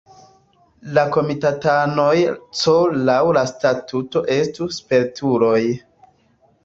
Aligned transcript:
La 0.97 1.01
komitatanoj 1.15 2.15
C 2.61 2.75
laŭ 3.11 3.19
la 3.39 3.45
statuto 3.53 4.25
estu 4.37 4.69
"spertuloj". 4.79 5.61